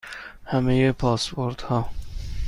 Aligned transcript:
همه 0.45 0.91
پاسپورت 0.91 1.61
ها 1.61 1.89